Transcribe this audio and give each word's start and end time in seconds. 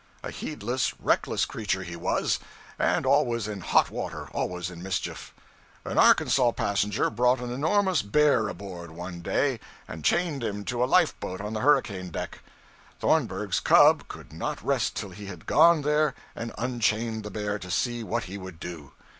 A 0.23 0.31
heedless, 0.31 0.99
reckless 0.99 1.45
creature 1.45 1.83
he 1.83 1.95
was, 1.95 2.39
and 2.79 3.05
always 3.05 3.47
in 3.47 3.61
hot 3.61 3.91
water, 3.91 4.29
always 4.31 4.71
in 4.71 4.81
mischief. 4.81 5.31
An 5.85 5.99
Arkansas 5.99 6.53
passenger 6.53 7.11
brought 7.11 7.39
an 7.39 7.51
enormous 7.51 8.01
bear 8.01 8.47
aboard, 8.47 8.89
one 8.89 9.21
day, 9.21 9.59
and 9.87 10.03
chained 10.03 10.43
him 10.43 10.65
to 10.65 10.83
a 10.83 10.89
life 10.89 11.13
boat 11.19 11.39
on 11.39 11.53
the 11.53 11.59
hurricane 11.61 12.09
deck. 12.09 12.39
Thornburgh's 12.99 13.59
'cub' 13.59 14.07
could 14.07 14.33
not 14.33 14.65
rest 14.65 14.95
till 14.95 15.11
he 15.11 15.27
had 15.27 15.45
gone 15.45 15.83
there 15.83 16.15
and 16.35 16.51
unchained 16.57 17.23
the 17.23 17.29
bear, 17.29 17.59
to 17.59 17.69
'see 17.69 18.03
what 18.03 18.23
he 18.23 18.39
would 18.39 18.59
do.' 18.59 18.93